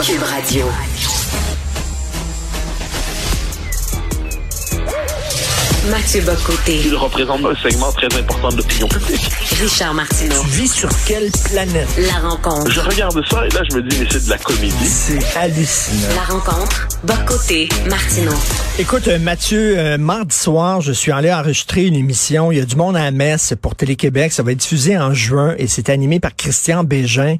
[0.00, 1.07] Cube, Radio.
[5.90, 6.82] Mathieu Bocoté.
[6.84, 9.30] Il représente un segment très important de l'opinion publique.
[9.58, 10.42] Richard Martineau.
[10.42, 11.88] Tu vis sur quelle planète?
[11.98, 12.70] La rencontre.
[12.70, 14.74] Je regarde ça et là, je me dis, mais c'est de la comédie.
[14.84, 16.08] C'est hallucinant.
[16.14, 16.88] La rencontre.
[17.04, 17.68] Bocoté.
[17.88, 18.34] Martineau.
[18.78, 22.52] Écoute, euh, Mathieu, euh, mardi soir, je suis allé enregistrer une émission.
[22.52, 24.32] Il y a du monde à la messe pour Télé-Québec.
[24.32, 27.36] Ça va être diffusé en juin et c'est animé par Christian Bégin.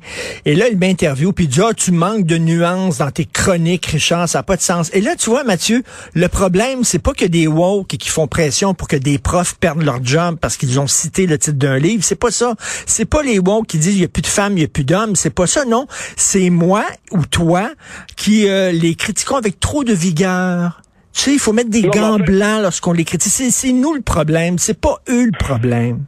[0.46, 3.86] Et là, il m'interviewe puis il dit, ah, tu manques de nuances dans tes chroniques,
[3.86, 4.90] Richard, ça n'a pas de sens.
[4.94, 5.82] Et là, tu vois, Mathieu,
[6.14, 9.82] le problème, c'est pas que des woke qui font pression pour que des profs perdent
[9.82, 12.04] leur job parce qu'ils ont cité le titre d'un livre.
[12.04, 12.54] C'est pas ça.
[12.86, 14.68] C'est pas les woke qui disent il y a plus de femmes, il y a
[14.68, 15.16] plus d'hommes.
[15.16, 15.86] C'est pas ça, non.
[16.16, 17.70] C'est moi ou toi
[18.16, 20.82] qui euh, les critiquons avec trop de vigueur.
[21.12, 23.32] Tu sais, il faut mettre des Non, gants en fait- blancs lorsqu'on les critique.
[23.32, 24.56] C'est, c'est nous le problème.
[24.58, 26.04] C'est pas eux le problème.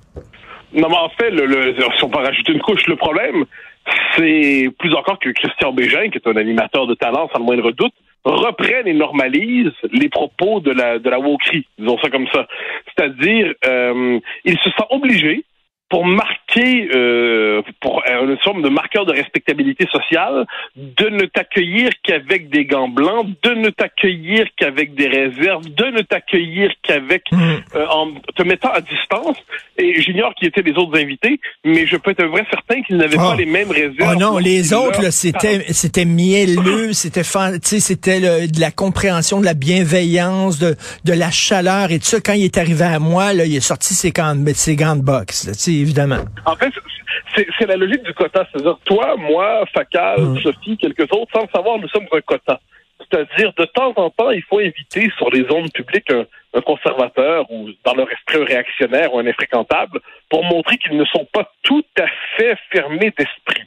[0.72, 3.44] Non, mais en fait, le, le- si on peut rajouter une couche, le problème,
[4.16, 7.72] c'est plus encore que Christian Bégin, qui est un animateur de talent sans le moindre
[7.72, 7.92] doute,
[8.24, 11.18] reprenne et normalise les propos de la de la
[11.78, 12.46] disons ça comme ça.
[12.86, 15.44] C'est-à-dire, euh, il se sent obligé
[15.90, 20.46] pour marquer, euh, pour une forme de marqueur de respectabilité sociale,
[20.76, 26.00] de ne t'accueillir qu'avec des gants blancs, de ne t'accueillir qu'avec des réserves, de ne
[26.02, 29.36] t'accueillir qu'avec euh, en te mettant à distance.
[29.78, 33.16] Et j'ignore qui étaient les autres invités, mais je peux être vrai certain qu'ils n'avaient
[33.18, 33.30] Ah.
[33.30, 34.14] pas les mêmes réserves.
[34.14, 40.58] Oh non, les autres, c'était, c'était mielleux, c'était, c'était de la compréhension, de la bienveillance,
[40.58, 42.20] de, de la chaleur et tout ça.
[42.20, 44.96] Quand il est arrivé à moi, là, il est sorti ses gants, de- ses gants
[44.96, 46.18] de boxe, là, évidemment.
[46.46, 46.72] En fait,
[47.58, 48.46] c'est la logique du quota.
[48.50, 50.40] C'est-à-dire, toi, moi, Facal, Mm.
[50.40, 52.60] Sophie, quelques autres, sans le savoir, nous sommes un quota.
[52.98, 56.24] C'est-à-dire, de temps en temps, il faut inviter sur les zones publiques un,
[56.54, 61.04] un conservateur ou, dans leur esprit, un réactionnaire ou un infréquentable pour montrer qu'ils ne
[61.06, 63.64] sont pas tout à fait fermés d'esprit.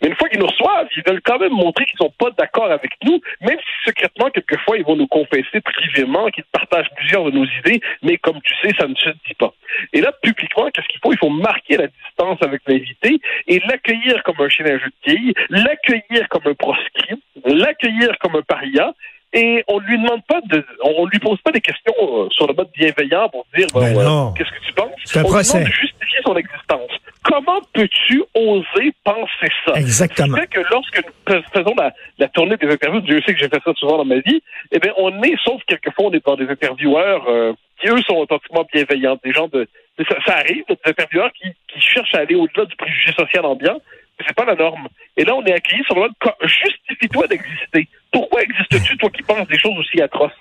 [0.00, 2.70] Mais une fois qu'ils nous reçoivent, ils veulent quand même montrer qu'ils sont pas d'accord
[2.70, 7.30] avec nous, même si secrètement, quelquefois, ils vont nous confesser privément qu'ils partagent plusieurs de
[7.30, 9.52] nos idées, mais comme tu sais, ça ne se dit pas.
[9.92, 11.12] Et là, publiquement, qu'est-ce qu'il faut?
[11.12, 14.92] Il faut marquer la distance avec l'invité et l'accueillir comme un chien d'un jeu de
[15.02, 18.92] quilles, l'accueillir comme un proscrit, l'accueillir comme un paria.
[19.32, 22.54] Et on lui demande pas de, on lui pose pas des questions euh, sur le
[22.54, 24.90] mode bienveillant pour dire, Ben euh, qu'est-ce que tu penses?
[25.04, 25.58] C'est un on lui procès.
[25.58, 26.90] demande de justifier son existence.
[27.22, 29.74] Comment peux-tu oser penser ça?
[29.74, 30.36] Exactement.
[30.36, 33.38] Ce qui fait que lorsque nous faisons la, la tournée des interviews, Dieu sait que
[33.38, 34.42] j'ai fait ça souvent dans ma vie,
[34.72, 38.16] eh bien, on est, sauf quelquefois, on est dans des intervieweurs euh, qui, eux, sont
[38.16, 39.18] authentiquement bienveillants.
[39.22, 39.68] Des gens de.
[40.08, 43.80] Ça, ça arrive, des intervieweurs qui, qui cherchent à aller au-delà du préjugé social ambiant,
[44.26, 44.88] c'est pas la norme.
[45.16, 47.88] Et là, on est accueillis sur le mode justifie-toi d'exister.
[48.12, 50.32] Pourquoi existes-tu, toi qui penses des choses aussi atroces?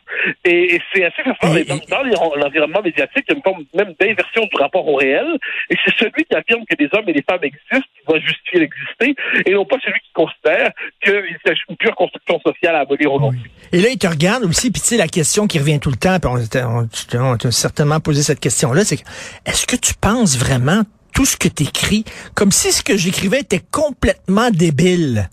[0.44, 1.56] Et, et c'est assez fascinant.
[1.56, 4.88] Et- Dans, dans l'environ- l'environnement médiatique, il y a une forme même d'inversion du rapport
[4.88, 5.28] au réel.
[5.70, 8.60] Et c'est celui qui affirme que les hommes et les femmes existent qui doit justifier
[8.62, 10.72] d'exister, et non pas celui qui considère
[11.04, 13.42] qu'il s'agit d'une pure construction sociale à abolir aujourd'hui.
[13.72, 15.96] Et là, il te regarde aussi, puis tu sais, la question qui revient tout le
[15.98, 16.88] temps, puis on, t'a- on,
[17.34, 18.98] on t'a certainement posé cette question-là, c'est
[19.46, 20.82] est-ce que tu penses vraiment
[21.14, 22.04] tout ce que tu écris
[22.36, 25.30] comme si ce que j'écrivais était complètement débile?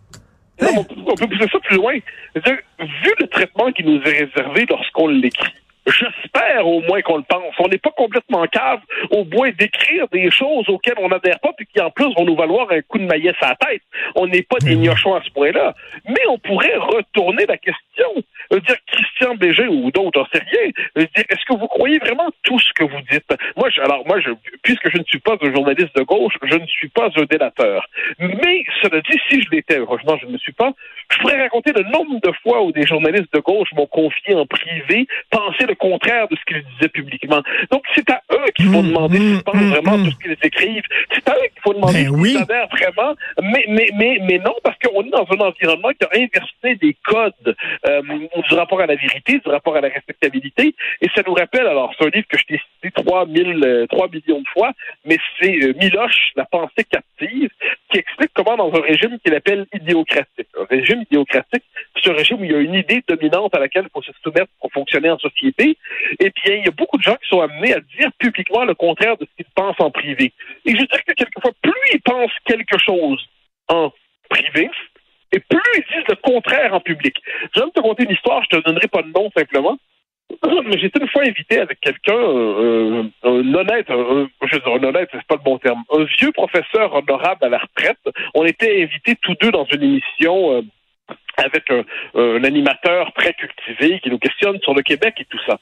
[0.60, 1.94] Non, on, peut- on peut pousser ça plus loin.
[2.34, 5.52] Vu le traitement qui nous est réservé lorsqu'on l'écrit,
[5.86, 7.54] j'espère au moins qu'on le pense.
[7.58, 8.80] On n'est pas complètement cave
[9.10, 12.36] au point d'écrire des choses auxquelles on n'adhère pas, puis qui en plus vont nous
[12.36, 13.82] valoir un coup de maillesse à la tête.
[14.14, 15.74] On n'est pas des gnochons à ce point-là.
[16.08, 18.08] Mais on pourrait retourner la question.
[18.50, 20.70] Je veux dire, Christian Bégin ou d'autres, on sait rien.
[20.96, 23.34] Est-ce que vous croyez vraiment tout ce que vous dites?
[23.56, 24.30] Moi, je, alors, moi, je,
[24.62, 27.86] puisque je ne suis pas un journaliste de gauche, je ne suis pas un délateur.
[28.18, 30.72] Mais, cela dit, si je l'étais, heureusement, je ne le suis pas,
[31.10, 34.46] je pourrais raconter le nombre de fois où des journalistes de gauche m'ont confié en
[34.46, 37.42] privé penser le contraire de ce qu'ils disaient publiquement.
[37.70, 40.04] Donc, c'est à eux qu'il faut Mmh, demander s'ils mmh, pensent mmh, vraiment mmh.
[40.04, 40.84] tout ce qu'ils écrivent.
[41.12, 42.36] C'est à eux faut demander Ben oui.
[42.72, 43.14] vraiment.
[43.42, 46.96] Mais, mais, mais, mais non, parce qu'on est dans un environnement qui a inversé des
[47.04, 48.02] codes euh,
[48.48, 50.74] du rapport à la vérité, du rapport à la respectabilité.
[51.00, 53.86] Et ça nous rappelle, alors, c'est un livre que je t'ai cité 3, 000, euh,
[53.86, 54.72] 3 millions de fois,
[55.04, 56.84] mais c'est euh, Miloche, La pensée
[57.28, 60.48] qui explique comment dans un régime qu'il appelle idéocratique.
[60.58, 61.64] Un régime idéocratique,
[61.94, 64.12] c'est un régime où il y a une idée dominante à laquelle il faut se
[64.22, 65.76] soumettre pour fonctionner en société.
[66.18, 68.74] Et bien, il y a beaucoup de gens qui sont amenés à dire publiquement le
[68.74, 70.32] contraire de ce qu'ils pensent en privé.
[70.64, 73.24] Et je dirais que quelquefois, plus ils pensent quelque chose
[73.68, 73.92] en
[74.28, 74.70] privé,
[75.32, 77.16] et plus ils disent le contraire en public.
[77.54, 79.78] Je vais te conter une histoire, je te donnerai pas de nom simplement.
[80.66, 84.84] Mais j'étais une fois invité avec quelqu'un, euh, un honnête, un, je veux dire, un
[84.84, 87.98] honnête, c'est pas le bon terme, un vieux professeur honorable à la retraite.
[88.34, 90.62] On était invités tous deux dans une émission euh,
[91.36, 95.58] avec un, animateur très cultivé qui nous questionne sur le Québec et tout ça.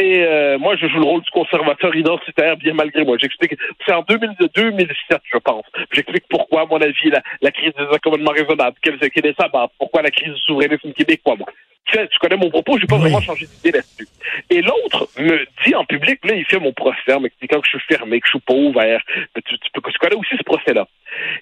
[0.00, 3.16] Et euh, moi, je joue le rôle du conservateur identitaire, bien malgré moi.
[3.20, 3.54] J'explique.
[3.86, 5.64] C'est en 2002, 2007, je pense.
[5.92, 10.10] J'explique pourquoi, à mon avis, la, crise des accommodements raisonnables, quelle, est sa pourquoi la
[10.10, 11.48] crise du souverainisme québécois, moi.
[11.86, 13.02] Tu, sais, tu connais mon propos, je vais pas Oui.
[13.02, 14.06] vraiment changé d'idée là-dessus.
[14.50, 17.76] Et l'autre me dit en public, là, il fait mon procès en m'expliquant que je
[17.78, 19.00] suis fermé, que je suis pas ouvert.
[19.34, 20.86] Mais Tu, tu, peux- tu connais aussi ce procès-là.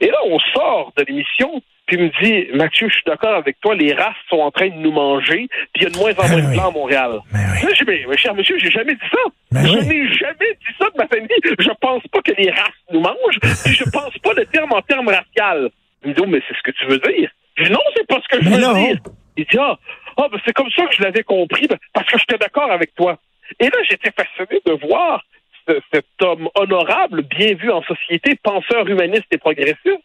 [0.01, 3.61] Et là, on sort de l'émission, puis il me dit, Mathieu, je suis d'accord avec
[3.61, 6.13] toi, les races sont en train de nous manger, puis il y a de moins
[6.13, 7.11] en moins Ah de blancs à Montréal.
[7.33, 7.63] Ben oui.
[7.69, 9.19] Là, j'ai dit, mais, mais cher monsieur, j'ai jamais dit ça.
[9.53, 9.87] Ben je oui.
[9.87, 11.29] n'ai jamais dit ça de ma famille.
[11.59, 14.81] Je pense pas que les races nous mangent, puis je pense pas le terme en
[14.83, 15.69] termes racial.
[16.03, 17.31] Il me dit, oh, mais c'est ce que tu veux dire.
[17.57, 18.73] Je dis, non, c'est pas ce que je Mais veux non.
[18.75, 18.97] dire.
[19.37, 19.79] Il dit, ah,
[20.17, 22.95] ah, ben, c'est comme ça que je l'avais compris, ben, parce que j'étais d'accord avec
[22.95, 23.19] toi.
[23.59, 25.23] Et là, j'étais fasciné de voir
[25.69, 30.01] ce- cet homme honorable, bien vu en société, penseur humaniste et progressiste.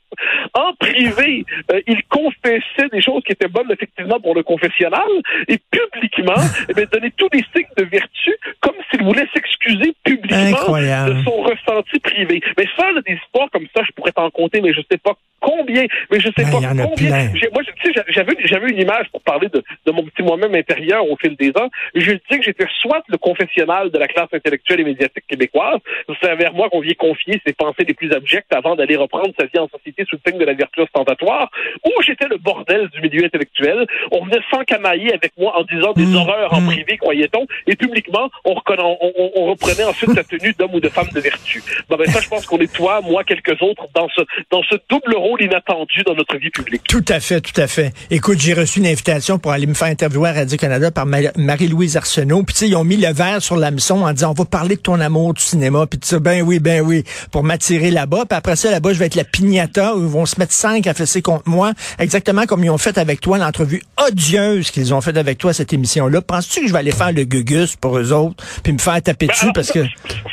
[0.53, 5.07] En privé, euh, il confessait des choses qui étaient bonnes effectivement pour le confessionnal
[5.47, 10.47] et publiquement, eh bien, donnait tous les signes de vertu comme s'il voulait s'excuser publiquement
[10.59, 11.15] Incroyable.
[11.17, 12.41] de son ressenti privé.
[12.57, 15.13] Mais ça, là, des histoires comme ça, je pourrais t'en compter, mais je sais pas
[15.49, 17.09] combien, mais je sais Ben, pas il y en a combien.
[17.29, 17.49] plein.
[17.53, 21.01] Moi, tu sais, j'avais, j'avais une image pour parler de, de mon petit moi-même intérieur
[21.09, 21.69] au fil des ans.
[21.93, 25.79] Je disais que j'étais soit le confessionnal de la classe intellectuelle et médiatique québécoise,
[26.21, 29.45] c'est vers moi qu'on vient confier ses pensées les plus abjectes avant d'aller reprendre sa
[29.45, 31.49] vie en société sous le signe de la vertu ostentatoire,
[31.85, 33.85] ou j'étais le bordel du milieu intellectuel.
[34.11, 36.67] On venait s'encanailler avec moi en disant des Mm, horreurs en mm.
[36.67, 40.79] privé, croyait-on, et publiquement, on, reconna- on, on- on reprenait ensuite sa tenue d'homme ou
[40.79, 41.61] de femme de vertu.
[41.89, 44.21] Bon, ben ça, je pense qu'on est toi, moi, quelques autres dans ce,
[44.51, 46.83] dans ce double rôle inattendu dans notre vie publique.
[46.87, 47.93] Tout à fait, tout à fait.
[48.11, 51.97] Écoute, j'ai reçu une invitation pour aller me faire interviewer à Radio-Canada par Ma- Marie-Louise
[51.97, 52.43] Arsenault.
[52.43, 54.75] Puis tu sais, ils ont mis le verre sur l'hameçon en disant, on va parler
[54.75, 55.85] de ton amour du cinéma.
[55.87, 58.25] Puis tout ça, ben oui, ben oui, pour m'attirer là-bas.
[58.29, 60.87] Puis après ça, là-bas, je vais être la pignata où ils vont se mettre cinq
[60.87, 61.71] à fesser contre moi.
[61.99, 65.73] Exactement comme ils ont fait avec toi, l'entrevue odieuse qu'ils ont fait avec toi, cette
[65.73, 66.21] émission-là.
[66.21, 69.27] Penses-tu que je vais aller faire le gugus pour eux autres, puis me faire taper
[69.27, 69.79] Ben, dessus alors, parce que...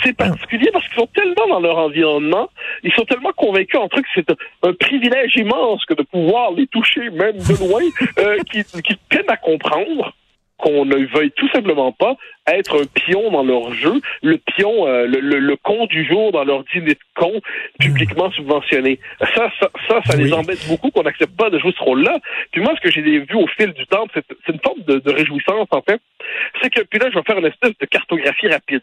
[0.04, 2.48] C'est particulier parce qu'ils sont tellement dans leur environnement,
[2.82, 6.52] ils sont tellement convaincus entre eux que c'est un, un privilège immense que de pouvoir
[6.52, 7.82] les toucher même de loin,
[8.18, 10.14] euh, qu'ils qu'ils peinent à comprendre
[10.58, 12.14] qu'on ne veuille tout simplement pas
[12.46, 16.30] être un pion dans leur jeu, le pion, euh, le, le, le con du jour
[16.30, 17.32] dans leur dîner de con
[17.80, 19.00] publiquement subventionné.
[19.34, 20.24] Ça, ça, ça, ça Oui.
[20.24, 22.18] les embête beaucoup qu'on n'accepte pas de jouer ce rôle-là.
[22.52, 24.98] Puis moi, ce que j'ai vu au fil du temps, c'est c'est une forme de,
[25.00, 26.00] de réjouissance, en fait,
[26.62, 28.82] c'est puis là, je vais faire une espèce de cartographie rapide.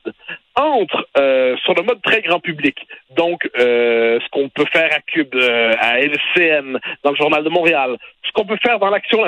[0.55, 2.75] Entre, euh, sur le mode très grand public,
[3.15, 7.49] donc euh, ce qu'on peut faire à Cube, euh, à LCN, dans le Journal de
[7.49, 7.97] Montréal,
[8.29, 9.19] ce qu'on peut faire dans l'action,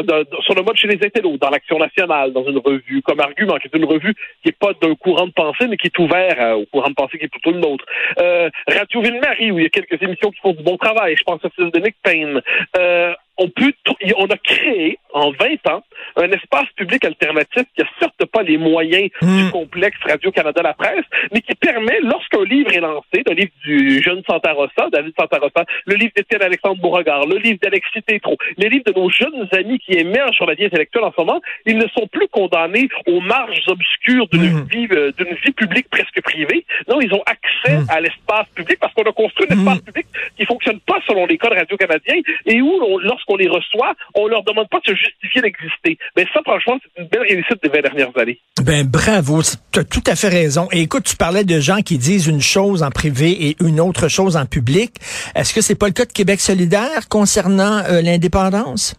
[0.42, 3.67] sur le mode chez les intellos, dans l'Action nationale, dans une revue comme Argument, qui
[3.67, 6.53] est une revue qui n'est pas d'un courant de pensée, mais qui est ouvert euh,
[6.53, 7.86] au courant de pensée qui est plutôt le nôtre.
[8.20, 11.15] Euh, Radio Ville-Marie, où il y a quelques émissions qui font du bon travail.
[11.17, 12.41] Je pense à celle de Nick Payne.
[12.77, 13.74] Euh, on peut,
[14.17, 15.84] on a créé en 20 ans
[16.18, 21.06] un espace public alternatif qui a certes pas les moyens du complexe Radio-Canada La Presse,
[21.32, 25.38] mais qui permet, lorsqu'un livre est lancé, le livre du jeune Santa Rosa, David Santa
[25.38, 29.48] Rosa, le livre d'Étienne Alexandre Beauregard, le livre d'Alexis Tétrault, les livres de nos jeunes
[29.53, 32.89] amis qui émergent sur la vie intellectuelle en ce moment, ils ne sont plus condamnés
[33.08, 34.68] aux marges obscures d'une Mm.
[34.72, 36.65] vie, euh, d'une vie publique presque privée.
[36.88, 37.86] Non, ils ont accès Mm.
[37.89, 40.06] à l'espace public parce qu'on a construit un espace public
[40.38, 44.44] qui fonctionne pas selon les codes radio-canadiens et où, on- lorsqu'on les reçoit, on leur
[44.44, 45.98] demande pas de se justifier d'exister.
[46.17, 48.39] Mais ça, franchement, c'est une belle réussite des 20 dernières années.
[48.63, 49.41] Ben bravo,
[49.72, 50.67] tu as tout à fait raison.
[50.72, 54.08] Et écoute, tu parlais de gens qui disent une chose en privé et une autre
[54.08, 54.91] chose en public.
[55.36, 58.96] Est-ce que c'est pas le cas de Québec solidaire concernant euh, l'indépendance?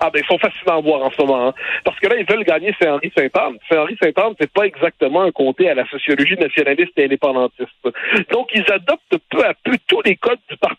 [0.00, 1.48] Ah ben ils sont fascinants à voir en ce moment.
[1.48, 1.54] hein.
[1.84, 3.56] Parce que là, ils veulent gagner Saint-Henri Saint-Anne.
[3.68, 7.68] Saint-Henri Saint-Anne, c'est pas exactement un comté à la sociologie nationaliste et indépendantiste.
[8.30, 10.38] Donc, ils adoptent peu à peu tous les codes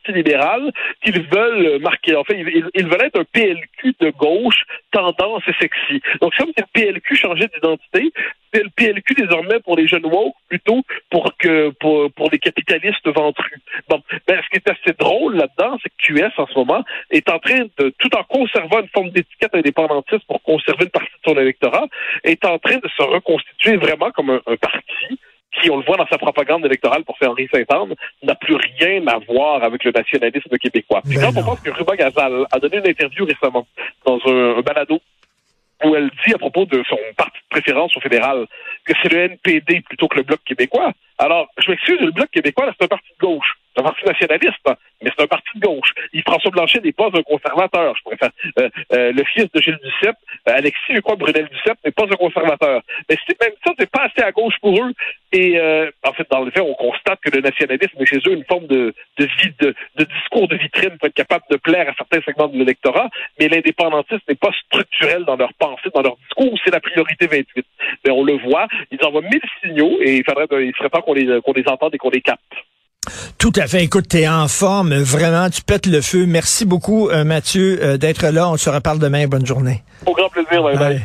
[0.10, 0.72] Parti libéral
[1.04, 2.16] qu'ils veulent marquer.
[2.16, 6.02] En fait, ils, veulent être un PLQ de gauche, tendance et sexy.
[6.22, 8.12] Donc, comme si le PLQ changeait d'identité,
[8.54, 13.08] c'est le PLQ désormais pour les jeunes woke plutôt pour que pour, pour les capitalistes
[13.08, 13.60] ventrus.
[13.88, 17.30] Bon, ben, ce qui est assez drôle là-dedans, c'est que QS en ce moment est
[17.30, 21.32] en train de, tout en conservant une forme d'étiquette indépendantiste pour conserver une partie de
[21.32, 21.88] son électorat,
[22.24, 25.20] est en train de se reconstituer vraiment comme un, parti
[25.52, 29.06] qui, on le voit dans sa propagande électorale pour faire Henri Saint-Anne, n'a plus rien
[29.08, 31.02] à voir avec le nationalisme québécois.
[31.04, 33.66] Puis ben quand on pense que Ruba Gazal a donné une interview récemment
[34.06, 35.00] dans un balado
[35.84, 38.46] où elle dit à propos de son parti de préférence au fédéral
[38.86, 40.92] que c'est le NPD plutôt que le Bloc québécois.
[41.18, 43.59] Alors, je m'excuse, le Bloc québécois, c'est un parti de gauche.
[43.76, 45.94] C'est un parti nationaliste, hein, mais c'est un parti de gauche.
[46.14, 48.32] Il François Blanchet n'est pas un conservateur, je préfère.
[48.60, 52.06] Euh, euh, le fils de Gilles Duceppe, euh, Alexis, je crois, Brunel Duceppe, n'est pas
[52.06, 52.82] un conservateur.
[53.10, 54.94] Mais c'est même ça, c'est pas assez à gauche pour eux.
[55.32, 55.60] Et
[56.04, 58.66] en fait, dans le fait, on constate que le nationalisme est chez eux une forme
[58.66, 59.28] de, de,
[59.60, 63.10] de, de discours de vitrine pour être capable de plaire à certains segments de l'électorat,
[63.40, 67.66] mais l'indépendantisme n'est pas structurel dans leur pensée, dans leur discours, c'est la priorité 28.
[68.06, 71.14] Mais on le voit, ils envoient mille signaux et il faudrait, il serait temps qu'on
[71.14, 72.42] les, qu'on les entende et qu'on les capte.
[73.38, 73.84] Tout à fait.
[73.84, 74.94] Écoute, t'es en forme.
[74.96, 76.26] Vraiment, tu pètes le feu.
[76.26, 78.50] Merci beaucoup, euh, Mathieu, euh, d'être là.
[78.50, 79.28] On se reparle demain.
[79.28, 79.84] Bonne journée.
[80.06, 80.64] Au grand plaisir.
[80.64, 81.02] Bye bye.